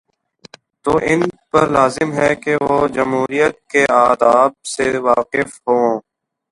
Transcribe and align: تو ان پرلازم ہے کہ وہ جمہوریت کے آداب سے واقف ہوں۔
تو 0.85 0.91
ان 1.03 1.21
پرلازم 1.51 2.09
ہے 2.13 2.35
کہ 2.35 2.55
وہ 2.61 2.87
جمہوریت 2.87 3.55
کے 3.71 3.85
آداب 3.89 4.51
سے 4.75 4.97
واقف 4.97 5.49
ہوں۔ 5.67 5.89